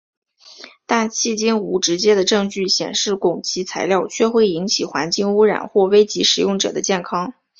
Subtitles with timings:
[0.87, 7.35] 但迄今无直接的证据显示汞齐材料确会引起环境污染或危及使用者的健康。